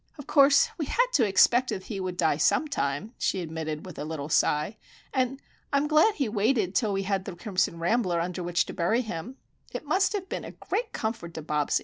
[0.17, 4.03] "Of course we had to expect that he would die sometime," she admitted, with a
[4.03, 4.77] little sigh.
[5.13, 5.39] "And
[5.71, 9.37] I'm glad he waited till we had the crimson rambler under which to bury him.
[9.71, 11.79] It must have been a great comfort to Bobsie!